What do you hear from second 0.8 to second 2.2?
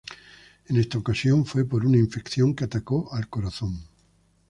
ocasión fue por una